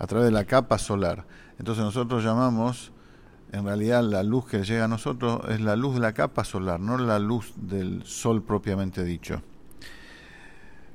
a 0.00 0.06
través 0.06 0.24
de 0.26 0.32
la 0.32 0.46
capa 0.46 0.78
solar. 0.78 1.26
Entonces 1.58 1.84
nosotros 1.84 2.24
llamamos, 2.24 2.90
en 3.52 3.66
realidad 3.66 4.02
la 4.02 4.22
luz 4.22 4.46
que 4.46 4.64
llega 4.64 4.86
a 4.86 4.88
nosotros 4.88 5.42
es 5.50 5.60
la 5.60 5.76
luz 5.76 5.94
de 5.94 6.00
la 6.00 6.14
capa 6.14 6.42
solar, 6.42 6.80
no 6.80 6.96
la 6.96 7.18
luz 7.18 7.52
del 7.56 8.02
sol 8.04 8.42
propiamente 8.42 9.04
dicho. 9.04 9.42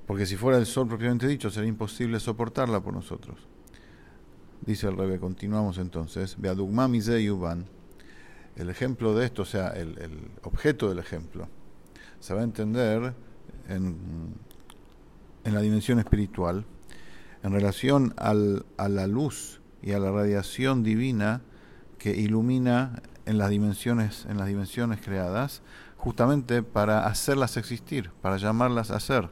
Porque 0.07 0.25
si 0.25 0.37
fuera 0.37 0.57
el 0.57 0.65
sol 0.65 0.87
propiamente 0.87 1.27
dicho, 1.27 1.51
sería 1.51 1.69
imposible 1.69 2.19
soportarla 2.19 2.81
por 2.81 2.93
nosotros. 2.95 3.37
Dice 4.61 4.87
el 4.87 4.97
Rebe, 4.97 5.19
continuamos 5.19 5.77
entonces. 5.77 6.35
El 8.55 8.69
ejemplo 8.69 9.13
de 9.13 9.25
esto, 9.25 9.43
o 9.43 9.45
sea, 9.45 9.67
el, 9.69 9.99
el 9.99 10.31
objeto 10.41 10.89
del 10.89 10.97
ejemplo, 10.97 11.47
se 12.19 12.33
va 12.33 12.41
a 12.41 12.43
entender 12.43 13.13
en, 13.67 14.33
en 15.43 15.53
la 15.53 15.61
dimensión 15.61 15.99
espiritual 15.99 16.65
en 17.45 17.51
relación 17.51 18.15
al, 18.17 18.65
a 18.75 18.89
la 18.89 19.05
luz 19.05 19.61
y 19.83 19.91
a 19.91 19.99
la 19.99 20.11
radiación 20.11 20.81
divina 20.81 21.41
que 21.99 22.15
ilumina 22.15 23.03
en 23.27 23.37
las 23.37 23.51
dimensiones 23.51 24.25
en 24.27 24.39
las 24.39 24.47
dimensiones 24.47 24.99
creadas 24.99 25.61
justamente 25.95 26.63
para 26.63 27.05
hacerlas 27.05 27.55
existir 27.57 28.09
para 28.23 28.37
llamarlas 28.37 28.89
a 28.89 28.99
ser. 28.99 29.29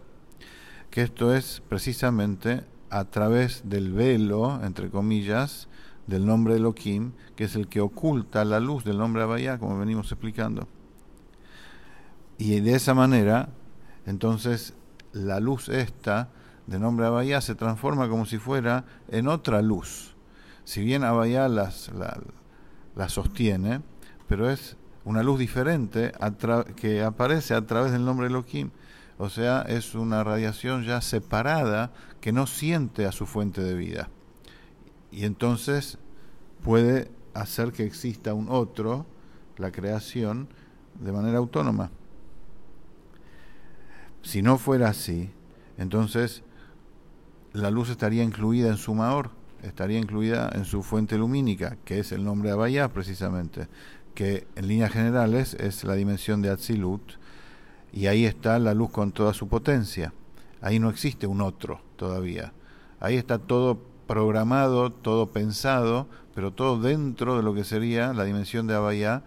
Que 0.92 1.02
esto 1.02 1.34
es 1.34 1.64
precisamente 1.68 2.64
a 2.92 3.06
través 3.06 3.64
del 3.68 3.92
velo 3.92 4.62
entre 4.64 4.92
comillas 4.92 5.68
del 6.06 6.28
nombre 6.28 6.54
de 6.54 6.60
Elohim 6.60 7.14
que 7.36 7.46
es 7.46 7.56
el 7.56 7.68
que 7.68 7.82
oculta 7.82 8.46
la 8.46 8.60
luz 8.60 8.84
del 8.84 9.00
nombre 9.00 9.24
Abaya 9.24 9.58
como 9.58 9.80
venimos 9.80 10.12
explicando. 10.12 10.68
Y 12.38 12.60
de 12.60 12.76
esa 12.76 12.94
manera 12.94 13.50
entonces 14.06 14.76
la 15.14 15.40
luz 15.40 15.68
esta 15.70 16.30
de 16.68 16.80
nombre 16.80 17.06
Abayá 17.06 17.42
se 17.42 17.56
transforma 17.56 18.10
como 18.10 18.26
si 18.26 18.38
fuera 18.38 18.86
en 19.10 19.28
otra 19.28 19.62
luz. 19.62 20.16
Si 20.64 20.84
bien 20.84 21.04
Abayá 21.04 21.48
las, 21.50 21.92
la, 22.96 23.10
sostiene, 23.10 23.82
pero 24.28 24.50
es 24.50 24.78
una 25.04 25.24
luz 25.24 25.40
diferente 25.40 26.14
que 26.78 27.04
aparece 27.04 27.54
a 27.54 27.66
través 27.66 27.92
del 27.92 28.06
nombre 28.06 28.28
Elohim. 28.28 28.72
O 29.18 29.30
sea, 29.30 29.62
es 29.64 29.94
una 29.94 30.24
radiación 30.24 30.84
ya 30.84 31.02
separada 31.02 31.92
que 32.22 32.32
no 32.32 32.48
siente 32.48 33.06
a 33.06 33.12
su 33.12 33.26
fuente 33.26 33.62
de 33.62 33.76
vida. 33.76 34.10
Y 35.12 35.26
entonces 35.26 36.00
puede 36.64 37.12
hacer 37.34 37.72
que 37.72 37.86
exista 37.86 38.34
un 38.34 38.48
otro, 38.50 39.06
la 39.58 39.72
creación, 39.72 40.48
de 41.00 41.12
manera 41.12 41.38
autónoma. 41.38 41.92
Si 44.22 44.42
no 44.42 44.58
fuera 44.58 44.90
así, 44.90 45.30
entonces 45.78 46.44
la 47.54 47.72
luz 47.72 47.90
estaría 47.90 48.24
incluida 48.24 48.70
en 48.70 48.78
su 48.78 48.94
Maor, 48.94 49.30
estaría 49.62 50.00
incluida 50.00 50.50
en 50.54 50.66
su 50.66 50.84
fuente 50.84 51.18
lumínica, 51.18 51.78
que 51.86 52.00
es 52.00 52.12
el 52.12 52.24
nombre 52.24 52.50
de 52.50 52.54
Abayá 52.54 52.90
precisamente, 52.90 53.68
que 54.16 54.48
en 54.56 54.68
líneas 54.68 54.92
generales 54.92 55.56
es 55.56 55.84
la 55.84 55.94
dimensión 55.94 56.42
de 56.42 56.50
Atzilut, 56.50 57.14
y 57.92 58.08
ahí 58.08 58.26
está 58.26 58.58
la 58.58 58.74
luz 58.74 58.90
con 58.90 59.12
toda 59.12 59.34
su 59.34 59.48
potencia. 59.48 60.14
Ahí 60.62 60.80
no 60.80 60.90
existe 60.90 61.28
un 61.28 61.42
otro 61.42 61.82
todavía. 61.96 62.54
Ahí 63.00 63.18
está 63.18 63.38
todo 63.38 63.80
programado, 64.08 64.92
todo 64.92 65.28
pensado, 65.28 66.08
pero 66.34 66.52
todo 66.52 66.80
dentro 66.80 67.38
de 67.38 67.44
lo 67.44 67.54
que 67.54 67.64
sería 67.64 68.14
la 68.14 68.24
dimensión 68.24 68.66
de 68.66 68.74
Abayá 68.74 69.24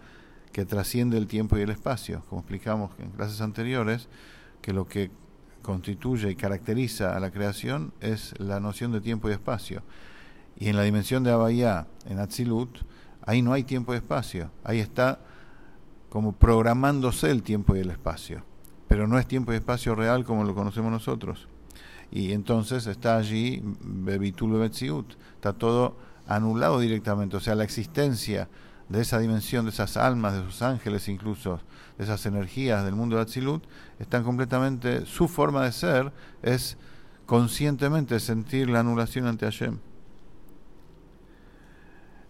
que 0.51 0.65
trasciende 0.65 1.17
el 1.17 1.27
tiempo 1.27 1.57
y 1.57 1.61
el 1.61 1.69
espacio. 1.69 2.23
Como 2.29 2.41
explicamos 2.41 2.91
en 2.99 3.11
clases 3.11 3.39
anteriores, 3.39 4.09
que 4.61 4.73
lo 4.73 4.85
que 4.85 5.11
constituye 5.67 6.31
y 6.31 6.35
caracteriza 6.35 7.17
a 7.17 7.19
la 7.19 7.29
creación 7.29 7.91
es 7.99 8.33
la 8.39 8.61
noción 8.61 8.93
de 8.93 9.01
tiempo 9.01 9.27
y 9.27 9.33
espacio. 9.33 9.83
Y 10.55 10.69
en 10.69 10.77
la 10.77 10.83
dimensión 10.83 11.25
de 11.25 11.31
Abayá, 11.31 11.87
en 12.05 12.19
Atzilut, 12.19 12.77
ahí 13.21 13.41
no 13.41 13.51
hay 13.51 13.65
tiempo 13.65 13.93
y 13.93 13.97
espacio. 13.97 14.49
Ahí 14.63 14.79
está 14.79 15.19
como 16.09 16.31
programándose 16.31 17.29
el 17.31 17.43
tiempo 17.43 17.75
y 17.75 17.79
el 17.79 17.89
espacio. 17.89 18.45
Pero 18.87 19.07
no 19.07 19.19
es 19.19 19.27
tiempo 19.27 19.51
y 19.51 19.57
espacio 19.57 19.93
real 19.93 20.23
como 20.23 20.45
lo 20.45 20.55
conocemos 20.55 20.89
nosotros. 20.89 21.49
Y 22.11 22.31
entonces 22.31 22.87
está 22.87 23.17
allí 23.17 23.61
Bebitul 23.81 24.57
Betziut. 24.57 25.15
Está 25.35 25.51
todo 25.51 25.97
anulado 26.27 26.79
directamente. 26.79 27.35
O 27.35 27.41
sea, 27.41 27.55
la 27.55 27.65
existencia 27.65 28.47
de 28.89 29.01
esa 29.01 29.19
dimensión, 29.19 29.65
de 29.65 29.71
esas 29.71 29.97
almas, 29.97 30.33
de 30.33 30.39
esos 30.41 30.61
ángeles 30.61 31.07
incluso, 31.09 31.59
de 31.97 32.05
esas 32.05 32.25
energías 32.25 32.85
del 32.85 32.95
mundo 32.95 33.17
de 33.17 33.23
Atzilut, 33.23 33.63
están 33.99 34.23
completamente, 34.23 35.05
su 35.05 35.27
forma 35.27 35.63
de 35.63 35.71
ser 35.71 36.13
es 36.41 36.77
conscientemente 37.25 38.19
sentir 38.19 38.69
la 38.69 38.79
anulación 38.79 39.27
ante 39.27 39.45
Hashem. 39.45 39.79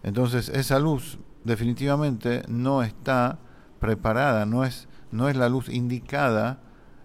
Entonces 0.02 0.48
esa 0.48 0.78
luz 0.78 1.18
definitivamente 1.44 2.42
no 2.48 2.82
está 2.82 3.38
preparada, 3.78 4.44
no 4.44 4.64
es, 4.64 4.88
no 5.12 5.28
es 5.28 5.36
la 5.36 5.48
luz 5.48 5.68
indicada, 5.68 6.60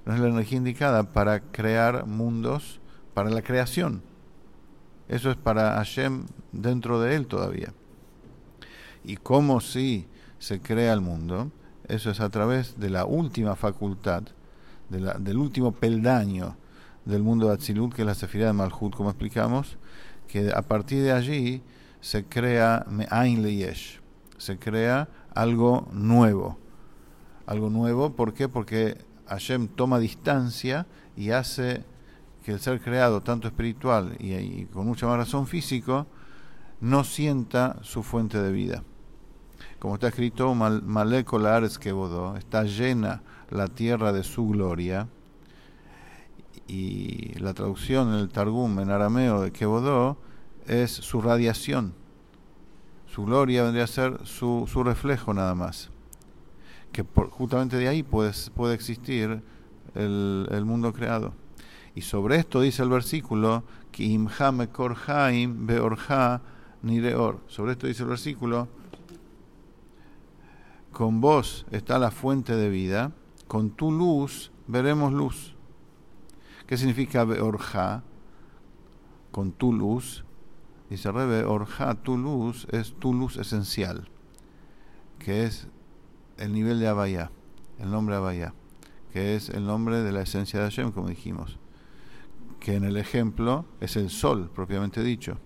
no 0.06 0.16
es 0.16 0.20
la 0.20 0.30
energía 0.30 0.58
indicada 0.58 1.12
para 1.12 1.40
crear 1.40 2.08
mundos, 2.08 2.80
para 3.14 3.30
la 3.30 3.44
creación. 3.44 4.02
Eso 5.08 5.30
es 5.30 5.38
para 5.38 5.75
Hashem 5.75 6.25
dentro 6.52 7.00
de 7.00 7.16
él 7.16 7.28
todavía 7.28 7.74
y 9.03 9.18
cómo 9.18 9.59
si 9.59 10.08
se 10.40 10.62
crea 10.62 10.94
el 10.94 11.02
mundo, 11.02 11.52
eso 11.88 12.09
es 12.09 12.19
a 12.19 12.30
través 12.30 12.80
de 12.80 12.90
la 12.90 13.06
última 13.06 13.56
facultad, 13.56 14.24
de 14.90 15.00
la, 15.00 15.14
del 15.14 15.38
último 15.38 15.72
peldaño 15.72 16.56
del 17.06 17.24
mundo 17.24 17.47
de 17.47 17.53
Atzilut, 17.53 17.94
que 17.94 18.03
es 18.03 18.06
la 18.06 18.16
Sefirah 18.16 18.47
de 18.47 18.53
Malhut, 18.53 18.96
como 18.96 19.09
explicamos, 19.09 19.78
que 20.28 20.52
a 20.53 20.62
partir 20.62 21.03
de 21.03 21.12
allí 21.12 21.62
se 22.00 22.25
crea 22.25 22.86
Me'ain 22.90 23.41
Leyesh, 23.41 24.02
se 24.38 24.58
crea 24.58 25.09
algo 25.34 25.88
nuevo. 25.91 26.58
Algo 27.46 27.70
nuevo, 27.70 28.14
¿por 28.14 28.34
qué? 28.34 28.47
Porque 28.47 28.97
Hashem 29.28 29.68
toma 29.68 30.00
distancia 30.00 30.88
y 31.18 31.31
hace 31.31 31.84
que 32.44 32.53
el 32.53 32.59
ser 32.59 32.81
creado, 32.81 33.22
tanto 33.22 33.47
espiritual 33.47 34.16
y, 34.20 34.34
y 34.34 34.66
con 34.72 34.85
mucha 34.85 35.08
más 35.08 35.18
razón 35.18 35.47
físico, 35.47 36.08
no 36.80 37.03
sienta 37.03 37.78
su 37.81 38.03
fuente 38.03 38.41
de 38.41 38.52
vida 38.52 38.84
como 39.83 39.95
está 39.95 40.07
escrito, 40.07 40.55
Malekolar 40.55 41.66
Esquebodó, 41.66 42.38
está 42.38 42.63
llena 42.63 43.21
la 43.49 43.67
tierra 43.67 44.13
de 44.13 44.23
su 44.23 44.47
gloria. 44.47 45.09
Y 46.69 47.38
la 47.39 47.53
traducción 47.53 48.13
en 48.13 48.22
el 48.22 48.29
Targum 48.29 48.79
en 48.79 48.91
arameo 48.91 49.41
de 49.41 49.51
Kebodó 49.51 50.16
es 50.67 50.89
su 50.89 51.19
radiación. 51.19 51.93
Su 53.07 53.25
gloria 53.25 53.63
vendría 53.63 53.83
a 53.83 53.88
ser 53.88 54.25
su, 54.25 54.69
su 54.72 54.85
reflejo 54.85 55.33
nada 55.33 55.53
más. 55.53 55.89
Que 56.93 57.03
justamente 57.31 57.75
de 57.75 57.89
ahí 57.89 58.03
puede, 58.03 58.31
puede 58.55 58.75
existir 58.75 59.43
el, 59.95 60.47
el, 60.49 60.63
mundo 60.63 60.93
creado. 60.93 61.33
Y 61.93 62.03
sobre 62.03 62.38
esto 62.38 62.61
dice 62.61 62.83
el 62.83 62.89
versículo. 62.89 63.66
Sobre 63.91 64.13
esto 67.73 67.88
dice 67.88 68.03
el 68.03 68.09
versículo, 68.09 68.69
con 70.93 71.19
vos 71.19 71.65
está 71.71 71.99
la 71.99 72.11
fuente 72.11 72.55
de 72.55 72.69
vida, 72.69 73.11
con 73.47 73.71
tu 73.71 73.91
luz 73.91 74.51
veremos 74.67 75.11
luz. 75.11 75.55
¿Qué 76.67 76.77
significa 76.77 77.25
Beorja? 77.25 78.03
Con 79.31 79.51
tu 79.51 79.73
luz. 79.73 80.23
Dice 80.89 81.11
Rebe, 81.11 81.43
Orja, 81.43 81.95
tu 81.95 82.17
luz 82.17 82.67
es 82.71 82.93
tu 82.99 83.13
luz 83.13 83.37
esencial, 83.37 84.09
que 85.17 85.45
es 85.45 85.67
el 86.37 86.53
nivel 86.53 86.79
de 86.79 86.87
Abaya, 86.87 87.31
el 87.79 87.89
nombre 87.89 88.15
Abaya, 88.15 88.53
que 89.11 89.35
es 89.35 89.49
el 89.49 89.65
nombre 89.65 90.03
de 90.03 90.11
la 90.11 90.21
esencia 90.21 90.59
de 90.59 90.65
Hashem, 90.65 90.91
como 90.91 91.09
dijimos, 91.09 91.57
que 92.59 92.75
en 92.75 92.83
el 92.83 92.97
ejemplo 92.97 93.65
es 93.81 93.95
el 93.95 94.11
sol, 94.11 94.51
propiamente 94.53 95.01
dicho. 95.01 95.39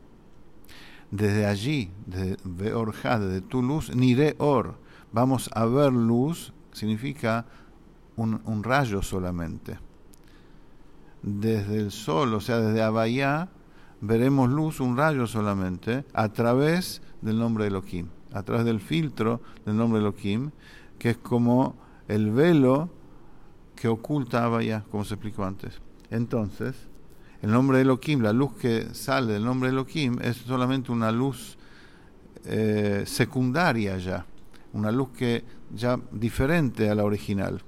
Desde 1.12 1.46
allí, 1.46 1.92
de 2.06 2.38
Beorja, 2.44 3.18
desde 3.18 3.40
tu 3.40 3.64
luz, 3.64 3.96
Nire 3.96 4.36
Or, 4.40 4.78
vamos 5.12 5.50
a 5.54 5.66
ver 5.66 5.92
luz, 5.94 6.54
significa 6.72 7.46
un, 8.16 8.64
rayo 8.64 9.02
solamente. 9.02 9.78
Desde 11.22 11.78
el 11.78 11.92
sol, 11.92 12.34
o 12.34 12.42
sea, 12.42 12.60
desde 12.60 12.82
Abayá, 12.82 13.50
veremos 14.02 14.50
luz, 14.50 14.80
un 14.80 14.98
rayo 14.98 15.28
solamente, 15.28 16.06
a 16.14 16.30
través 16.30 17.02
del 17.22 17.40
nombre 17.40 17.66
de 17.66 17.70
Elohim, 17.70 18.08
a 18.34 18.44
través 18.44 18.66
del 18.66 18.80
filtro 18.80 19.42
del 19.66 19.78
nombre 19.78 20.00
de 20.00 20.08
Elohim, 20.08 20.52
que 21.00 21.12
es 21.12 21.18
como 21.18 21.76
el 22.08 22.32
velo 22.32 22.90
que 23.76 23.88
oculta 23.88 24.46
Abayá, 24.46 24.84
como 24.90 25.04
se 25.06 25.16
explicó 25.16 25.44
antes. 25.44 25.80
Entonces, 26.10 26.76
el 27.42 27.52
nombre 27.52 27.78
de 27.78 27.84
Elohim, 27.84 28.22
la 28.22 28.34
luz 28.34 28.54
que 28.54 28.94
sale 28.94 29.34
del 29.34 29.46
nombre 29.46 29.70
de 29.70 29.74
Elohim, 29.74 30.18
es 30.22 30.38
solamente 30.38 30.92
una 30.92 31.12
luz 31.12 31.58
eh, 32.46 33.04
secundaria 33.06 33.98
ya 33.98 34.26
una 34.74 34.92
luz 34.92 35.10
que 35.10 35.44
ya 35.74 36.00
diferente 36.12 36.90
a 36.90 36.96
la 36.96 37.04
original. 37.04 37.64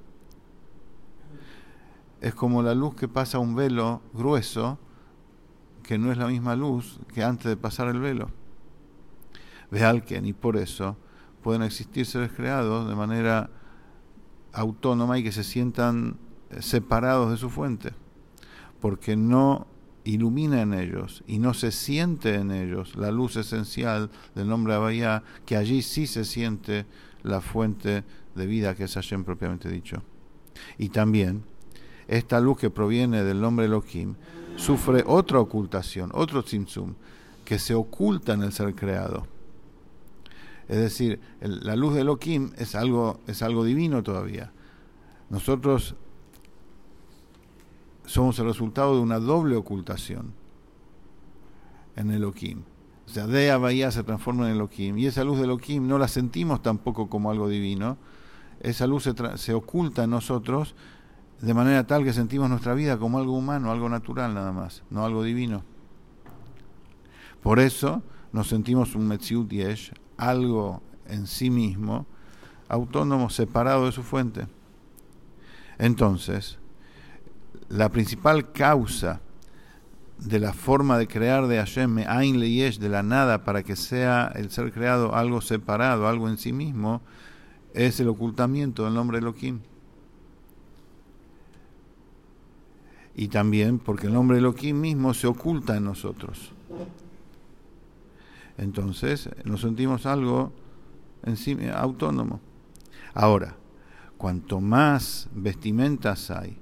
Es 2.21 2.35
como 2.35 2.61
la 2.61 2.75
luz 2.75 2.95
que 2.95 3.07
pasa 3.07 3.39
un 3.39 3.55
velo 3.55 4.01
grueso 4.13 4.77
que 5.83 5.97
no 5.97 6.11
es 6.11 6.17
la 6.17 6.27
misma 6.27 6.55
luz 6.55 6.99
que 7.13 7.23
antes 7.23 7.45
de 7.45 7.57
pasar 7.57 7.87
el 7.87 7.99
velo. 7.99 8.29
Ve 9.71 10.03
que 10.05 10.17
y 10.17 10.33
por 10.33 10.57
eso 10.57 10.97
pueden 11.41 11.63
existir 11.63 12.05
seres 12.05 12.31
creados 12.31 12.87
de 12.87 12.95
manera 12.95 13.49
autónoma 14.51 15.17
y 15.17 15.23
que 15.23 15.31
se 15.31 15.43
sientan 15.43 16.17
separados 16.59 17.31
de 17.31 17.37
su 17.37 17.49
fuente, 17.49 17.93
porque 18.81 19.15
no 19.15 19.67
ilumina 20.03 20.61
en 20.61 20.73
ellos 20.73 21.23
y 21.27 21.39
no 21.39 21.53
se 21.53 21.71
siente 21.71 22.35
en 22.35 22.51
ellos 22.51 22.95
la 22.95 23.11
luz 23.11 23.35
esencial 23.35 24.09
del 24.35 24.47
nombre 24.47 24.73
Abaya, 24.73 25.23
que 25.45 25.57
allí 25.57 25.81
sí 25.81 26.07
se 26.07 26.25
siente 26.25 26.85
la 27.23 27.41
fuente 27.41 28.03
de 28.35 28.45
vida 28.45 28.75
que 28.75 28.85
es 28.85 28.93
Hashem 28.93 29.23
propiamente 29.23 29.69
dicho. 29.69 30.01
Y 30.77 30.89
también 30.89 31.43
esta 32.07 32.39
luz 32.39 32.57
que 32.57 32.69
proviene 32.69 33.23
del 33.23 33.39
nombre 33.41 33.65
Elohim 33.65 34.15
sufre 34.55 35.03
otra 35.05 35.39
ocultación, 35.39 36.11
otro 36.13 36.43
tzimtzum, 36.43 36.95
que 37.45 37.59
se 37.59 37.73
oculta 37.73 38.33
en 38.33 38.43
el 38.43 38.51
ser 38.51 38.75
creado. 38.75 39.27
Es 40.67 40.77
decir, 40.77 41.19
la 41.41 41.75
luz 41.75 41.95
de 41.95 42.01
Elohim 42.01 42.51
es 42.57 42.75
algo, 42.75 43.19
es 43.27 43.41
algo 43.41 43.63
divino 43.63 44.03
todavía. 44.03 44.51
Nosotros 45.29 45.95
somos 48.09 48.39
el 48.39 48.47
resultado 48.47 48.95
de 48.95 49.01
una 49.01 49.19
doble 49.19 49.55
ocultación 49.55 50.33
en 51.95 52.09
Elohim. 52.09 52.63
O 53.05 53.09
sea, 53.09 53.27
de 53.27 53.55
Bahía 53.55 53.91
se 53.91 54.03
transforma 54.03 54.47
en 54.47 54.55
Elohim. 54.55 54.97
Y 54.97 55.05
esa 55.05 55.23
luz 55.23 55.37
de 55.37 55.43
Elohim 55.43 55.87
no 55.87 55.99
la 55.99 56.07
sentimos 56.07 56.63
tampoco 56.63 57.07
como 57.07 57.29
algo 57.29 57.47
divino. 57.47 57.97
Esa 58.61 58.87
luz 58.87 59.03
se, 59.03 59.13
se 59.37 59.53
oculta 59.53 60.05
en 60.05 60.09
nosotros 60.09 60.75
de 61.39 61.53
manera 61.53 61.85
tal 61.85 62.03
que 62.03 62.11
sentimos 62.11 62.49
nuestra 62.49 62.73
vida 62.73 62.97
como 62.97 63.19
algo 63.19 63.33
humano, 63.33 63.71
algo 63.71 63.87
natural 63.89 64.33
nada 64.33 64.53
más, 64.53 64.81
no 64.89 65.05
algo 65.05 65.21
divino. 65.21 65.63
Por 67.43 67.59
eso 67.59 68.01
nos 68.33 68.47
sentimos 68.47 68.95
un 68.95 69.07
Metziut 69.07 69.51
Yesh, 69.51 69.93
algo 70.17 70.81
en 71.07 71.27
sí 71.27 71.51
mismo, 71.51 72.07
autónomo, 72.69 73.29
separado 73.29 73.85
de 73.85 73.91
su 73.91 74.01
fuente. 74.01 74.47
Entonces, 75.77 76.57
la 77.69 77.89
principal 77.89 78.51
causa 78.51 79.21
de 80.17 80.39
la 80.39 80.53
forma 80.53 80.97
de 80.97 81.07
crear 81.07 81.47
de 81.47 81.57
Hashem, 81.57 81.99
Ain 82.07 82.39
Leyesh, 82.39 82.79
de 82.79 82.89
la 82.89 83.03
nada, 83.03 83.43
para 83.43 83.63
que 83.63 83.75
sea 83.75 84.31
el 84.35 84.49
ser 84.51 84.73
creado 84.73 85.15
algo 85.15 85.39
separado, 85.39 86.07
algo 86.07 86.27
en 86.27 86.37
sí 86.37 86.51
mismo, 86.51 87.01
es 87.73 87.99
el 87.99 88.09
ocultamiento 88.09 88.83
del 88.83 88.95
nombre 88.95 89.19
Elohim. 89.19 89.59
Y 93.15 93.27
también 93.29 93.79
porque 93.79 94.07
el 94.07 94.13
nombre 94.13 94.39
Elohim 94.39 94.79
mismo 94.79 95.13
se 95.13 95.27
oculta 95.27 95.77
en 95.77 95.85
nosotros. 95.85 96.51
Entonces 98.57 99.29
nos 99.45 99.61
sentimos 99.61 100.05
algo 100.05 100.51
en 101.23 101.37
sí 101.37 101.57
autónomo. 101.73 102.41
Ahora, 103.13 103.55
cuanto 104.17 104.59
más 104.59 105.29
vestimentas 105.33 106.29
hay, 106.31 106.57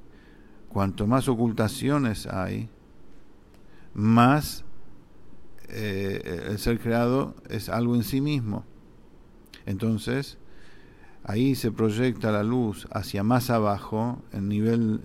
cuanto 0.69 1.07
más 1.07 1.27
ocultaciones 1.27 2.27
hay, 2.27 2.69
más 3.93 4.63
eh, 5.69 6.47
el 6.49 6.59
ser 6.59 6.79
creado 6.79 7.35
es 7.49 7.69
algo 7.69 7.95
en 7.95 8.03
sí 8.03 8.21
mismo. 8.21 8.63
Entonces, 9.65 10.37
ahí 11.23 11.55
se 11.55 11.71
proyecta 11.71 12.31
la 12.31 12.43
luz 12.43 12.87
hacia 12.91 13.23
más 13.23 13.49
abajo, 13.49 14.21
en 14.31 14.47
nivel, 14.47 15.01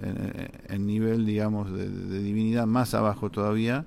en, 0.69 0.87
nivel 0.87 1.27
digamos, 1.27 1.73
de, 1.73 1.89
divinidad 2.23 2.67
más 2.67 2.95
abajo 2.95 3.31
todavía, 3.31 3.87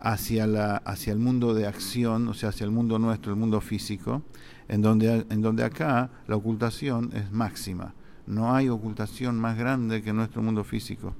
hacia, 0.00 0.46
la, 0.46 0.76
hacia 0.76 1.12
el 1.12 1.18
mundo 1.18 1.52
de 1.54 1.66
acción, 1.66 2.28
o 2.28 2.34
sea, 2.34 2.50
hacia 2.50 2.64
el 2.64 2.70
mundo 2.70 2.98
nuestro, 2.98 3.32
el 3.32 3.38
mundo 3.38 3.60
físico, 3.60 4.22
en 4.68 4.82
donde, 4.82 5.26
en 5.28 5.42
donde 5.42 5.64
acá 5.64 6.10
la 6.26 6.36
ocultación 6.36 7.10
es 7.14 7.30
máxima 7.32 7.94
no 8.26 8.54
hay 8.54 8.68
ocultación 8.68 9.38
más 9.38 9.56
grande 9.56 10.02
que 10.02 10.12
nuestro 10.12 10.42
mundo 10.42 10.64
físico. 10.64 11.14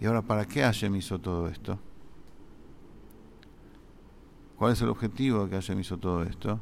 Y 0.00 0.06
ahora, 0.06 0.22
¿para 0.22 0.46
qué 0.46 0.62
Hashem 0.62 0.96
hizo 0.96 1.18
todo 1.18 1.48
esto? 1.48 1.78
¿Cuál 4.56 4.72
es 4.72 4.82
el 4.82 4.88
objetivo 4.88 5.44
de 5.44 5.50
que 5.50 5.56
Hashem 5.56 5.80
hizo 5.80 5.98
todo 5.98 6.22
esto? 6.22 6.60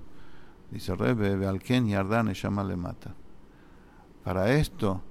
Dice 0.71 0.95
Rebe, 0.95 1.47
Alken 1.47 1.89
y 1.89 1.95
Ardán 1.95 2.33
llama 2.33 2.65
le 2.65 2.77
mata. 2.77 3.15
Para 4.25 4.53
esto 4.53 5.03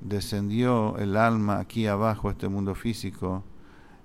descendió 0.00 0.96
el 0.98 1.16
alma 1.16 1.58
aquí 1.58 1.86
abajo, 1.86 2.30
este 2.30 2.48
mundo 2.48 2.74
físico, 2.74 3.44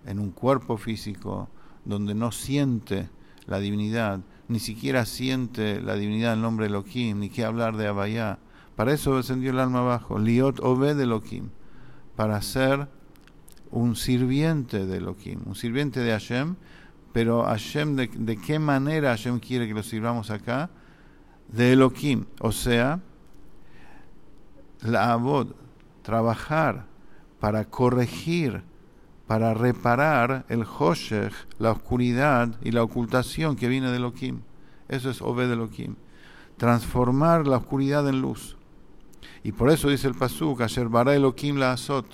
en 0.05 0.19
un 0.19 0.31
cuerpo 0.31 0.77
físico 0.77 1.49
donde 1.85 2.13
no 2.15 2.31
siente 2.31 3.09
la 3.45 3.59
divinidad, 3.59 4.21
ni 4.47 4.59
siquiera 4.59 5.05
siente 5.05 5.81
la 5.81 5.95
divinidad 5.95 6.31
del 6.31 6.41
nombre 6.41 6.65
Elohim, 6.65 7.19
ni 7.19 7.29
qué 7.29 7.45
hablar 7.45 7.77
de 7.77 7.87
Abayá 7.87 8.39
para 8.75 8.93
eso 8.93 9.17
descendió 9.17 9.51
el 9.51 9.59
alma 9.59 9.79
abajo, 9.79 10.17
liot 10.17 10.59
obed 10.61 10.99
Elohim, 10.99 11.49
para 12.15 12.41
ser 12.41 12.87
un 13.71 13.95
sirviente 13.95 14.85
de 14.85 14.97
Elohim, 14.97 15.41
un 15.45 15.55
sirviente 15.55 15.99
de 16.01 16.11
Hashem, 16.11 16.55
pero 17.13 17.43
Hashem, 17.43 17.95
de, 17.95 18.37
qué 18.37 18.59
manera 18.59 19.09
Hashem 19.09 19.39
quiere 19.39 19.67
que 19.67 19.73
lo 19.73 19.83
sirvamos 19.83 20.31
acá? 20.31 20.69
De 21.49 21.73
Elohim, 21.73 22.25
o 22.39 22.51
sea, 22.51 23.01
la 24.81 25.11
abod, 25.11 25.53
trabajar 26.01 26.85
para 27.39 27.65
corregir, 27.65 28.63
para 29.27 29.53
reparar 29.53 30.45
el 30.47 30.63
hoshech, 30.63 31.33
la 31.59 31.71
oscuridad 31.71 32.55
y 32.61 32.71
la 32.71 32.83
ocultación 32.83 33.55
que 33.55 33.67
viene 33.67 33.89
de 33.89 33.97
Elohim. 33.97 34.41
Eso 34.87 35.09
es 35.09 35.21
Obed 35.21 35.51
Elohim. 35.51 35.95
Transformar 36.57 37.47
la 37.47 37.57
oscuridad 37.57 38.07
en 38.07 38.21
luz. 38.21 38.57
Y 39.43 39.51
por 39.51 39.69
eso 39.69 39.89
dice 39.89 40.07
el 40.07 40.15
Pasuk, 40.15 40.61
ayer 40.61 40.87
bara 40.89 41.15
Elohim 41.15 41.57
la 41.57 41.73
azot, 41.73 42.05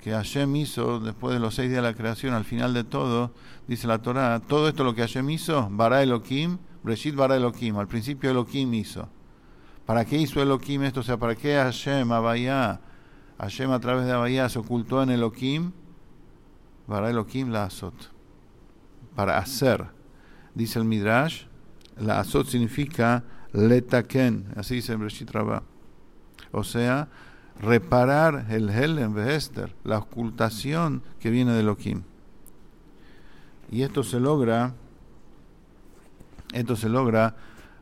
que 0.00 0.12
Hashem 0.12 0.54
hizo 0.56 1.00
después 1.00 1.34
de 1.34 1.40
los 1.40 1.54
seis 1.54 1.68
días 1.68 1.82
de 1.82 1.90
la 1.90 1.96
creación, 1.96 2.34
al 2.34 2.44
final 2.44 2.74
de 2.74 2.84
todo, 2.84 3.32
dice 3.66 3.86
la 3.86 3.98
Torah, 3.98 4.40
todo 4.40 4.68
esto 4.68 4.84
lo 4.84 4.94
que 4.94 5.02
Hashem 5.02 5.28
hizo, 5.30 5.68
bara 5.70 6.02
Elohim, 6.02 6.58
Breshit 6.82 7.16
bara 7.16 7.36
Elohim, 7.36 7.76
al 7.78 7.88
principio 7.88 8.30
Elohim 8.30 8.72
hizo. 8.74 9.08
¿Para 9.86 10.04
qué 10.04 10.16
hizo 10.18 10.40
Elohim 10.40 10.84
esto? 10.84 11.00
O 11.00 11.02
sea, 11.02 11.16
¿para 11.16 11.34
qué 11.34 11.56
Hashem, 11.56 12.10
Abayá, 12.12 12.80
Hashem 13.38 13.70
a 13.72 13.80
través 13.80 14.06
de 14.06 14.12
Abayá 14.12 14.48
se 14.48 14.60
ocultó 14.60 15.02
en 15.02 15.10
Elohim? 15.10 15.72
Bara 16.86 17.10
Elohim 17.10 17.50
la 17.50 17.64
azot. 17.64 18.12
Para 19.16 19.38
hacer. 19.38 19.86
Dice 20.54 20.78
el 20.78 20.84
Midrash, 20.84 21.46
la 21.96 22.20
azot 22.20 22.46
significa 22.46 23.24
letaken, 23.52 24.52
así 24.56 24.76
dice 24.76 24.94
Breshit 24.96 25.30
o 26.52 26.64
sea, 26.64 27.08
reparar 27.60 28.46
el 28.50 28.68
Helen 28.70 29.14
Behester, 29.14 29.74
la 29.84 29.98
ocultación 29.98 31.02
que 31.20 31.30
viene 31.30 31.52
de 31.52 31.60
Elohim. 31.60 32.02
Y 33.70 33.82
esto 33.82 34.02
se 34.02 34.20
logra, 34.20 34.74
esto 36.52 36.76
se 36.76 36.88
logra 36.88 37.36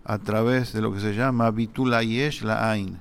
a 0.04 0.18
través 0.18 0.72
de 0.72 0.80
lo 0.80 0.92
que 0.92 1.00
se 1.00 1.14
llama 1.14 1.50
Bitula 1.50 2.02
Yesh 2.02 2.42
la 2.42 2.70
Ain, 2.70 2.98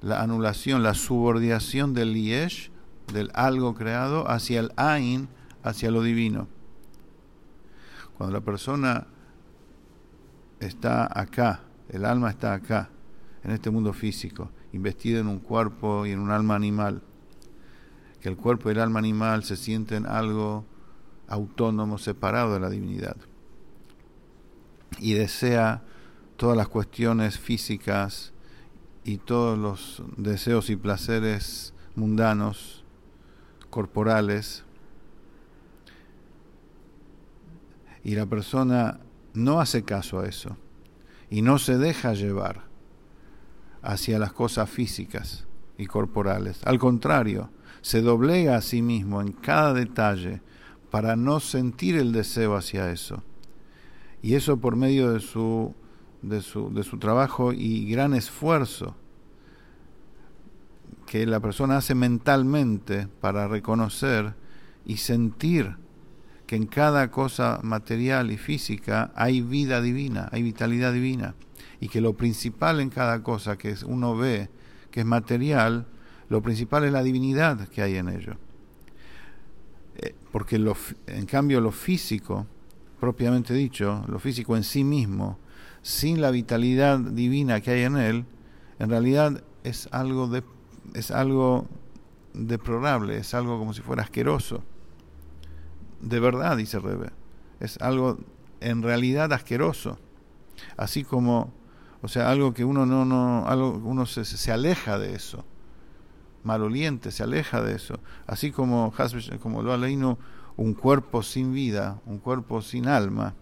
la 0.00 0.22
anulación, 0.22 0.82
la 0.82 0.94
subordinación 0.94 1.94
del 1.94 2.14
Yesh, 2.14 2.70
del 3.12 3.30
algo 3.34 3.74
creado, 3.74 4.28
hacia 4.30 4.60
el 4.60 4.72
Ain, 4.76 5.28
hacia 5.62 5.90
lo 5.90 6.02
divino. 6.02 6.48
Cuando 8.16 8.38
la 8.38 8.44
persona 8.44 9.06
está 10.60 11.08
acá, 11.18 11.60
el 11.88 12.04
alma 12.04 12.30
está 12.30 12.54
acá, 12.54 12.90
en 13.44 13.52
este 13.52 13.70
mundo 13.70 13.92
físico, 13.92 14.50
investido 14.72 15.20
en 15.20 15.28
un 15.28 15.38
cuerpo 15.38 16.06
y 16.06 16.12
en 16.12 16.20
un 16.20 16.30
alma 16.30 16.54
animal, 16.54 17.02
que 18.20 18.28
el 18.28 18.36
cuerpo 18.36 18.68
y 18.68 18.72
el 18.72 18.80
alma 18.80 18.98
animal 18.98 19.44
se 19.44 19.56
sienten 19.56 20.06
algo 20.06 20.64
autónomo, 21.28 21.98
separado 21.98 22.54
de 22.54 22.60
la 22.60 22.70
divinidad, 22.70 23.16
y 24.98 25.14
desea 25.14 25.82
todas 26.36 26.56
las 26.56 26.68
cuestiones 26.68 27.38
físicas 27.38 28.32
y 29.04 29.18
todos 29.18 29.58
los 29.58 30.02
deseos 30.16 30.70
y 30.70 30.76
placeres 30.76 31.74
mundanos, 31.94 32.84
corporales, 33.70 34.64
y 38.06 38.14
la 38.14 38.26
persona 38.26 39.00
no 39.34 39.60
hace 39.60 39.82
caso 39.82 40.20
a 40.20 40.26
eso 40.26 40.56
y 41.28 41.42
no 41.42 41.58
se 41.58 41.76
deja 41.76 42.14
llevar 42.14 42.65
hacia 43.86 44.18
las 44.18 44.32
cosas 44.32 44.68
físicas 44.68 45.46
y 45.78 45.86
corporales. 45.86 46.60
Al 46.64 46.78
contrario, 46.78 47.50
se 47.82 48.02
doblega 48.02 48.56
a 48.56 48.60
sí 48.60 48.82
mismo 48.82 49.20
en 49.20 49.32
cada 49.32 49.72
detalle 49.72 50.42
para 50.90 51.14
no 51.14 51.38
sentir 51.38 51.96
el 51.96 52.12
deseo 52.12 52.56
hacia 52.56 52.90
eso. 52.90 53.22
Y 54.22 54.34
eso 54.34 54.56
por 54.56 54.74
medio 54.74 55.12
de 55.12 55.20
su, 55.20 55.74
de 56.20 56.42
su, 56.42 56.74
de 56.74 56.82
su 56.82 56.98
trabajo 56.98 57.52
y 57.52 57.88
gran 57.88 58.14
esfuerzo 58.14 58.96
que 61.06 61.24
la 61.24 61.38
persona 61.38 61.76
hace 61.76 61.94
mentalmente 61.94 63.08
para 63.20 63.46
reconocer 63.46 64.34
y 64.84 64.96
sentir 64.96 65.76
que 66.46 66.56
en 66.56 66.66
cada 66.66 67.10
cosa 67.10 67.60
material 67.62 68.30
y 68.30 68.36
física 68.36 69.12
hay 69.14 69.40
vida 69.40 69.80
divina, 69.80 70.28
hay 70.32 70.42
vitalidad 70.42 70.92
divina, 70.92 71.34
y 71.80 71.88
que 71.88 72.00
lo 72.00 72.14
principal 72.14 72.80
en 72.80 72.90
cada 72.90 73.22
cosa 73.22 73.58
que 73.58 73.74
uno 73.84 74.16
ve, 74.16 74.48
que 74.90 75.00
es 75.00 75.06
material, 75.06 75.86
lo 76.28 76.42
principal 76.42 76.84
es 76.84 76.92
la 76.92 77.02
divinidad 77.02 77.68
que 77.68 77.82
hay 77.82 77.96
en 77.96 78.08
ello. 78.08 78.36
Eh, 79.96 80.14
porque 80.32 80.58
lo, 80.58 80.76
en 81.06 81.26
cambio 81.26 81.60
lo 81.60 81.72
físico, 81.72 82.46
propiamente 83.00 83.52
dicho, 83.52 84.04
lo 84.08 84.18
físico 84.18 84.56
en 84.56 84.64
sí 84.64 84.84
mismo, 84.84 85.38
sin 85.82 86.20
la 86.20 86.30
vitalidad 86.30 86.98
divina 86.98 87.60
que 87.60 87.72
hay 87.72 87.82
en 87.82 87.96
él, 87.96 88.24
en 88.78 88.90
realidad 88.90 89.42
es 89.64 89.88
algo, 89.92 90.28
de, 90.28 90.42
es 90.94 91.10
algo 91.10 91.66
deplorable, 92.34 93.16
es 93.18 93.34
algo 93.34 93.58
como 93.58 93.72
si 93.72 93.82
fuera 93.82 94.02
asqueroso. 94.02 94.62
De 96.06 96.20
verdad, 96.20 96.56
dice 96.56 96.78
Rebe, 96.78 97.10
es 97.60 97.78
algo 97.80 98.18
en 98.60 98.82
realidad 98.82 99.32
asqueroso. 99.32 99.98
Así 100.76 101.04
como, 101.04 101.52
o 102.02 102.08
sea, 102.08 102.30
algo 102.30 102.54
que 102.54 102.64
uno 102.64 102.86
no, 102.86 103.04
no, 103.04 103.46
algo, 103.46 103.80
uno 103.84 104.06
se, 104.06 104.24
se 104.24 104.52
aleja 104.52 104.98
de 104.98 105.14
eso 105.14 105.44
maloliente, 106.46 107.10
se 107.10 107.24
aleja 107.24 107.60
de 107.60 107.74
eso. 107.74 107.98
Así 108.26 108.52
como, 108.52 108.94
como 109.42 109.62
lo 109.62 109.72
ha 109.72 109.76
leído, 109.76 110.18
un 110.56 110.72
cuerpo 110.72 111.22
sin 111.22 111.52
vida, 111.52 112.00
un 112.06 112.18
cuerpo 112.18 112.62
sin 112.62 112.86
alma, 112.86 113.34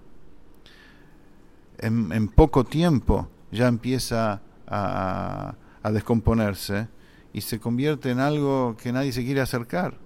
en, 1.78 2.28
poco 2.28 2.64
tiempo 2.64 3.28
ya 3.52 3.68
empieza 3.68 4.40
a, 4.66 5.54
descomponerse 5.92 6.88
y 7.35 7.42
se 7.42 7.61
convierte 7.61 8.11
en 8.11 8.21
algo 8.21 8.75
que 8.83 8.90
nadie 8.90 9.12
se 9.12 9.23
quiere 9.23 9.42
acercar, 9.42 9.99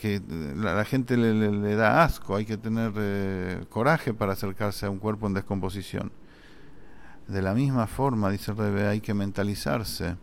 que 0.00 0.20
la, 0.56 0.84
gente 0.86 1.16
le, 1.16 1.76
da 1.76 2.02
asco, 2.02 2.34
hay 2.34 2.46
que 2.46 2.56
tener 2.56 2.92
eh, 2.96 3.64
coraje 3.68 4.14
para 4.14 4.32
acercarse 4.32 4.86
a 4.86 4.90
un 4.90 4.98
cuerpo 4.98 5.26
en 5.26 5.34
descomposición. 5.34 6.10
De 7.28 7.42
la 7.42 7.52
misma 7.52 7.86
forma, 7.86 8.30
dice 8.30 8.52
Rebe, 8.52 8.88
hay 8.88 9.00
que 9.00 9.12
mentalizarse 9.12 10.16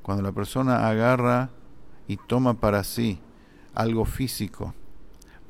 cuando 0.00 0.22
la 0.22 0.32
persona 0.32 0.88
agarra 0.88 1.50
y 2.06 2.16
toma 2.16 2.54
para 2.54 2.84
sí 2.84 3.20
algo 3.74 4.04
físico 4.04 4.74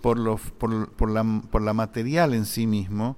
por, 0.00 0.18
lo, 0.18 0.36
por, 0.36 0.90
por, 0.92 1.10
la, 1.10 1.42
por 1.50 1.60
la 1.60 1.74
material 1.74 2.32
en 2.32 2.46
sí 2.46 2.66
mismo, 2.66 3.16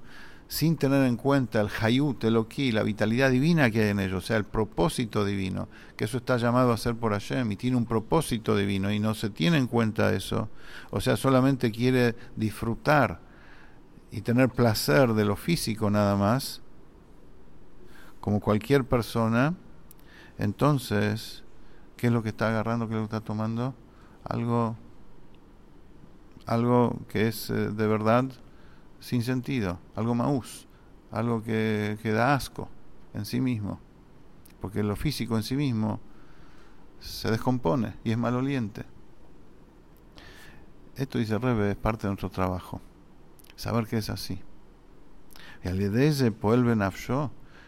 sin 0.48 0.76
tener 0.76 1.04
en 1.06 1.16
cuenta 1.16 1.60
el 1.60 1.68
hayut, 1.80 2.22
el 2.24 2.36
oki, 2.36 2.70
la 2.72 2.82
vitalidad 2.82 3.30
divina 3.30 3.70
que 3.70 3.82
hay 3.82 3.90
en 3.90 4.00
ello, 4.00 4.18
o 4.18 4.20
sea, 4.20 4.36
el 4.36 4.44
propósito 4.44 5.24
divino, 5.24 5.68
que 5.96 6.04
eso 6.04 6.18
está 6.18 6.36
llamado 6.36 6.72
a 6.72 6.76
ser 6.76 6.94
por 6.96 7.12
Hashem 7.12 7.50
y 7.52 7.56
tiene 7.56 7.76
un 7.76 7.86
propósito 7.86 8.56
divino 8.56 8.92
y 8.92 8.98
no 8.98 9.14
se 9.14 9.30
tiene 9.30 9.58
en 9.58 9.66
cuenta 9.66 10.12
eso, 10.12 10.50
o 10.90 11.00
sea, 11.00 11.16
solamente 11.16 11.70
quiere 11.70 12.14
disfrutar 12.36 13.20
y 14.10 14.20
tener 14.20 14.48
placer 14.50 15.14
de 15.14 15.24
lo 15.24 15.36
físico 15.36 15.90
nada 15.90 16.16
más, 16.16 16.60
como 18.20 18.40
cualquier 18.40 18.84
persona, 18.84 19.54
entonces, 20.38 21.42
¿qué 21.96 22.08
es 22.08 22.12
lo 22.12 22.22
que 22.22 22.30
está 22.30 22.48
agarrando? 22.48 22.88
¿Qué 22.88 22.94
es 22.94 23.00
lo 23.00 23.08
que 23.08 23.16
está 23.16 23.24
tomando? 23.24 23.74
Algo, 24.24 24.76
algo 26.46 26.98
que 27.08 27.28
es 27.28 27.50
eh, 27.50 27.70
de 27.70 27.86
verdad 27.86 28.24
sin 29.04 29.22
sentido, 29.22 29.78
algo 29.94 30.14
maús, 30.14 30.66
algo 31.12 31.42
que, 31.42 31.98
que 32.02 32.10
da 32.10 32.34
asco 32.34 32.70
en 33.12 33.26
sí 33.26 33.38
mismo, 33.38 33.78
porque 34.62 34.82
lo 34.82 34.96
físico 34.96 35.36
en 35.36 35.42
sí 35.42 35.56
mismo 35.56 36.00
se 37.00 37.30
descompone 37.30 37.96
y 38.02 38.12
es 38.12 38.16
maloliente. 38.16 38.86
Esto 40.96 41.18
dice 41.18 41.36
Rebe, 41.36 41.72
es 41.72 41.76
parte 41.76 42.06
de 42.06 42.12
nuestro 42.12 42.30
trabajo, 42.30 42.80
saber 43.56 43.86
que 43.86 43.98
es 43.98 44.08
así. 44.08 44.40
Y 45.62 45.68
al 45.68 45.82
ese 45.82 46.32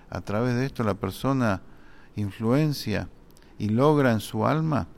a 0.08 0.20
través 0.22 0.54
de 0.54 0.64
esto 0.64 0.84
la 0.84 0.94
persona 0.94 1.60
influencia 2.14 3.10
y 3.58 3.68
logra 3.68 4.12
en 4.12 4.20
su 4.20 4.46
alma 4.46 4.88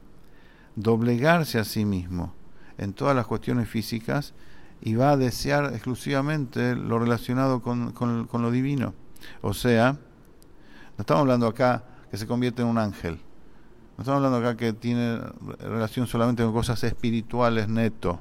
doblegarse 0.77 1.59
a 1.59 1.65
sí 1.65 1.85
mismo 1.85 2.33
en 2.77 2.93
todas 2.93 3.17
las 3.17 3.27
cuestiones 3.27 3.69
físicas 3.69 4.35
y 4.81 4.95
va 4.95 5.11
a 5.13 5.17
desear 5.17 5.73
exclusivamente 5.73 6.75
lo 6.75 6.99
relacionado 6.99 7.63
con, 7.63 7.93
con, 7.93 8.43
lo 8.43 8.51
divino. 8.51 8.95
O 9.43 9.55
sea, 9.55 9.93
no 9.93 11.01
estamos 11.01 11.23
hablando 11.23 11.47
acá 11.47 11.85
que 12.11 12.17
se 12.17 12.27
convierte 12.27 12.63
en 12.63 12.69
un 12.69 12.79
ángel. 12.79 13.21
No 13.97 14.03
estamos 14.03 14.25
hablando 14.25 14.39
acá 14.39 14.57
que 14.57 14.73
tiene 14.73 15.21
relación 15.59 16.07
solamente 16.07 16.45
con 16.45 16.53
cosas 16.53 16.83
espirituales 16.85 17.69
neto, 17.69 18.21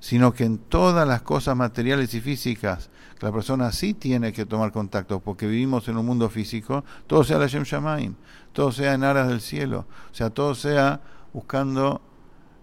sino 0.00 0.32
que 0.32 0.44
en 0.44 0.58
todas 0.58 1.06
las 1.06 1.22
cosas 1.22 1.56
materiales 1.56 2.12
y 2.14 2.20
físicas 2.20 2.90
que 3.18 3.26
la 3.26 3.32
persona 3.32 3.70
sí 3.70 3.94
tiene 3.94 4.32
que 4.32 4.46
tomar 4.46 4.72
contacto, 4.72 5.20
porque 5.20 5.46
vivimos 5.46 5.86
en 5.88 5.98
un 5.98 6.06
mundo 6.06 6.30
físico, 6.30 6.84
todo 7.06 7.22
sea 7.22 7.38
la 7.38 7.46
Shem 7.46 7.64
Shamaim, 7.64 8.14
todo 8.52 8.72
sea 8.72 8.94
en 8.94 9.04
aras 9.04 9.28
del 9.28 9.42
cielo, 9.42 9.86
o 10.10 10.14
sea, 10.14 10.30
todo 10.30 10.54
sea 10.54 11.00
buscando 11.32 12.00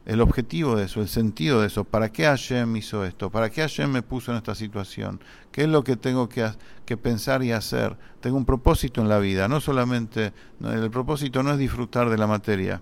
el 0.08 0.22
objetivo 0.22 0.78
de 0.78 0.86
eso, 0.86 1.02
el 1.02 1.10
sentido 1.10 1.60
de 1.60 1.68
eso. 1.68 1.84
¿Para 1.84 2.14
qué 2.14 2.24
Hashem 2.24 2.78
hizo 2.78 3.04
esto? 3.04 3.30
¿Para 3.30 3.50
qué 3.50 3.60
Hashem 3.60 3.92
me 3.92 4.02
puso 4.02 4.32
en 4.32 4.38
esta 4.38 4.56
situación? 4.56 5.20
¿Qué 5.52 5.64
es 5.64 5.68
lo 5.68 5.84
que 5.84 5.98
tengo 5.98 6.30
que, 6.30 6.50
pensar 6.96 7.44
y 7.44 7.52
hacer? 7.52 7.98
Tengo 8.22 8.38
un 8.38 8.46
propósito 8.46 9.02
en 9.02 9.10
la 9.10 9.20
vida, 9.20 9.50
no 9.50 9.60
solamente, 9.60 10.32
el 10.62 10.90
propósito 10.92 11.44
no 11.44 11.52
es 11.52 11.58
disfrutar 11.58 12.10
de 12.10 12.18
la 12.18 12.26
materia. 12.26 12.82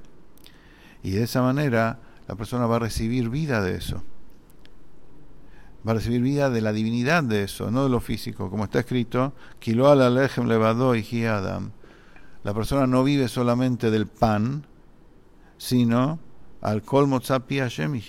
Y 1.01 1.11
de 1.11 1.23
esa 1.23 1.41
manera 1.41 1.99
la 2.27 2.35
persona 2.35 2.67
va 2.67 2.75
a 2.75 2.79
recibir 2.79 3.29
vida 3.29 3.61
de 3.63 3.75
eso 3.75 4.03
va 5.87 5.91
a 5.91 5.95
recibir 5.95 6.21
vida 6.21 6.49
de 6.49 6.61
la 6.61 6.73
divinidad 6.73 7.23
de 7.23 7.43
eso, 7.43 7.69
no 7.69 7.83
de 7.83 7.89
lo 7.89 7.99
físico. 7.99 8.49
Como 8.49 8.63
está 8.63 8.79
escrito, 8.79 9.33
y 9.63 11.25
Adam. 11.25 11.71
La 12.43 12.53
persona 12.55 12.87
no 12.87 13.03
vive 13.03 13.27
solamente 13.27 13.91
del 13.91 14.07
pan, 14.07 14.65
sino 15.57 16.19
al 16.65 16.83
motzapi 17.07 17.59
Hashem 17.59 17.95
y. 17.95 18.03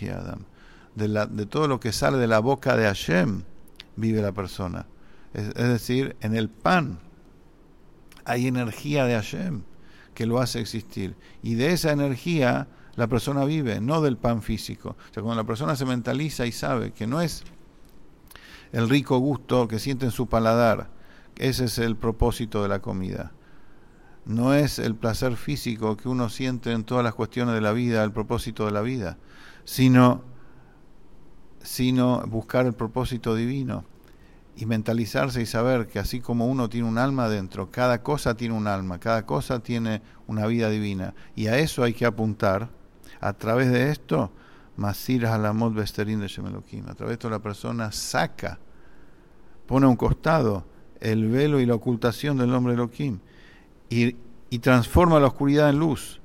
De, 0.94 1.08
la, 1.08 1.26
de 1.26 1.44
todo 1.44 1.68
lo 1.68 1.78
que 1.78 1.92
sale 1.92 2.16
de 2.16 2.26
la 2.26 2.38
boca 2.38 2.76
de 2.76 2.84
Hashem 2.84 3.42
vive 3.96 4.22
la 4.22 4.32
persona. 4.32 4.86
Es, 5.34 5.48
es, 5.48 5.68
decir, 5.68 6.16
en 6.20 6.34
el 6.34 6.48
pan 6.48 6.98
hay 8.24 8.46
energía 8.46 9.04
de 9.04 9.14
Hashem 9.14 9.62
que 10.14 10.24
lo 10.24 10.40
hace 10.40 10.60
existir. 10.60 11.16
Y 11.42 11.54
de 11.54 11.72
esa 11.72 11.92
energía 11.92 12.68
la 12.96 13.08
persona 13.08 13.44
vive, 13.44 13.80
no 13.80 14.00
del 14.00 14.16
pan 14.16 14.42
físico. 14.42 14.96
O 15.10 15.14
sea, 15.14 15.22
cuando 15.22 15.42
la 15.42 15.46
persona 15.46 15.76
se 15.76 15.84
mentaliza 15.84 16.46
y 16.46 16.52
sabe 16.52 16.92
que 16.92 17.06
no 17.06 17.20
es 17.20 17.44
el 18.72 18.88
rico 18.88 19.18
gusto 19.18 19.68
que 19.68 19.78
siente 19.78 20.06
en 20.06 20.12
su 20.12 20.28
paladar. 20.28 20.88
Ese 21.36 21.66
es 21.66 21.78
el 21.78 21.96
propósito 21.96 22.62
de 22.62 22.70
la 22.70 22.80
comida. 22.80 23.32
No 24.26 24.54
es 24.54 24.80
el 24.80 24.96
placer 24.96 25.36
físico 25.36 25.96
que 25.96 26.08
uno 26.08 26.28
siente 26.28 26.72
en 26.72 26.82
todas 26.82 27.04
las 27.04 27.14
cuestiones 27.14 27.54
de 27.54 27.60
la 27.60 27.72
vida, 27.72 28.02
el 28.02 28.10
propósito 28.10 28.66
de 28.66 28.72
la 28.72 28.82
vida, 28.82 29.18
sino, 29.64 30.24
sino 31.62 32.22
buscar 32.26 32.66
el 32.66 32.72
propósito 32.72 33.36
divino 33.36 33.84
y 34.56 34.66
mentalizarse 34.66 35.40
y 35.42 35.46
saber 35.46 35.86
que 35.86 36.00
así 36.00 36.20
como 36.20 36.46
uno 36.46 36.68
tiene 36.68 36.88
un 36.88 36.98
alma 36.98 37.28
dentro, 37.28 37.70
cada 37.70 38.02
cosa 38.02 38.36
tiene 38.36 38.54
un 38.54 38.66
alma, 38.66 38.98
cada 38.98 39.24
cosa 39.26 39.60
tiene 39.60 40.02
una 40.26 40.46
vida 40.48 40.70
divina. 40.70 41.14
Y 41.36 41.46
a 41.46 41.58
eso 41.58 41.84
hay 41.84 41.92
que 41.92 42.04
apuntar. 42.04 42.68
A 43.20 43.32
través 43.32 43.70
de 43.70 43.90
esto, 43.90 44.32
Masir 44.76 45.26
Halamot 45.26 45.72
Besterin 45.72 46.18
de 46.18 46.26
Shemelokim. 46.26 46.88
A 46.88 46.94
través 46.94 47.10
de 47.10 47.14
esto 47.14 47.30
la 47.30 47.38
persona 47.38 47.92
saca 47.92 48.58
pone 49.66 49.86
a 49.86 49.88
un 49.88 49.96
costado 49.96 50.64
el 51.00 51.28
velo 51.28 51.60
y 51.60 51.66
la 51.66 51.74
ocultación 51.74 52.36
del 52.38 52.50
nombre 52.50 52.74
de 52.74 52.82
Elohim 52.82 53.20
y, 53.88 54.16
transforma 54.60 55.20
la 55.20 55.26
oscuridad 55.26 55.68
en 55.68 55.78
luz. 55.78 56.20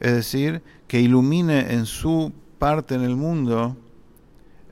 Es 0.00 0.12
decir, 0.12 0.62
que 0.88 1.00
ilumine 1.00 1.74
en 1.74 1.84
su 1.86 2.32
parte 2.58 2.94
en 2.94 3.02
el 3.02 3.14
mundo, 3.14 3.76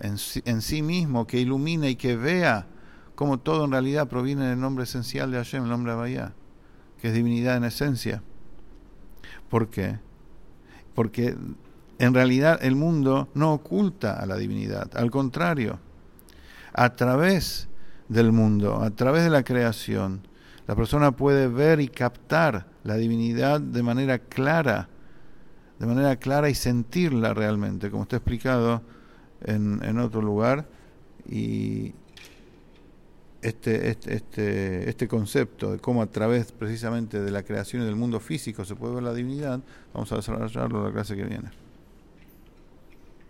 en, 0.00 0.16
en 0.46 0.62
sí 0.62 0.82
mismo, 0.82 1.26
que 1.26 1.38
ilumine 1.38 1.90
y 1.90 1.96
que 1.96 2.16
vea 2.16 2.66
cómo 3.14 3.38
todo 3.38 3.66
en 3.66 3.72
realidad 3.72 4.08
proviene 4.08 4.46
del 4.46 4.58
nombre 4.58 4.84
esencial 4.84 5.30
de 5.30 5.36
Hashem, 5.36 5.64
el 5.64 5.68
nombre 5.68 5.92
de 5.92 5.98
Bahía, 5.98 6.32
que 7.00 7.08
es 7.08 7.14
divinidad 7.14 7.58
en 7.58 7.64
esencia. 7.64 8.22
¿Por 9.50 9.68
qué? 9.68 9.98
Porque 10.94 11.36
en 11.98 12.14
realidad 12.14 12.58
el 12.62 12.76
mundo 12.76 13.28
no 13.34 13.52
oculta 13.52 14.14
a 14.14 14.24
la 14.24 14.36
divinidad, 14.36 14.96
al 14.96 15.10
contrario, 15.10 15.78
a 16.72 16.96
través 16.96 17.68
del 18.08 18.32
mundo, 18.32 18.80
a 18.82 18.90
través 18.90 19.22
de 19.22 19.30
la 19.30 19.42
creación, 19.42 20.26
la 20.70 20.76
persona 20.76 21.10
puede 21.10 21.48
ver 21.48 21.80
y 21.80 21.88
captar 21.88 22.64
la 22.84 22.94
divinidad 22.94 23.60
de 23.60 23.82
manera 23.82 24.20
clara, 24.20 24.88
de 25.80 25.84
manera 25.84 26.14
clara 26.14 26.48
y 26.48 26.54
sentirla 26.54 27.34
realmente, 27.34 27.90
como 27.90 28.04
está 28.04 28.18
explicado 28.18 28.80
en, 29.42 29.80
en 29.82 29.98
otro 29.98 30.22
lugar. 30.22 30.68
Y 31.28 31.92
este, 33.42 33.90
este, 33.90 34.14
este, 34.14 34.88
este 34.88 35.08
concepto 35.08 35.72
de 35.72 35.80
cómo 35.80 36.02
a 36.02 36.06
través 36.06 36.52
precisamente 36.52 37.20
de 37.20 37.32
la 37.32 37.42
creación 37.42 37.82
y 37.82 37.86
del 37.86 37.96
mundo 37.96 38.20
físico 38.20 38.64
se 38.64 38.76
puede 38.76 38.94
ver 38.94 39.02
la 39.02 39.12
divinidad, 39.12 39.58
vamos 39.92 40.12
a 40.12 40.16
desarrollarlo 40.18 40.78
en 40.78 40.84
la 40.84 40.92
clase 40.92 41.16
que 41.16 41.24
viene. 41.24 41.50